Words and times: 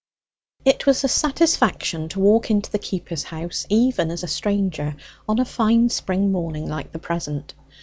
It 0.65 0.87
was 0.87 1.03
a 1.03 1.07
satisfaction 1.07 2.09
to 2.09 2.19
walk 2.19 2.49
into 2.49 2.71
the 2.71 2.79
keeper's 2.79 3.25
house, 3.25 3.67
even 3.69 4.09
as 4.09 4.23
a 4.23 4.27
stranger, 4.27 4.95
on 5.29 5.37
a 5.37 5.45
fine 5.45 5.89
spring 5.89 6.31
morning 6.31 6.67
like 6.67 6.91
the 6.91 6.97
present. 6.97 7.53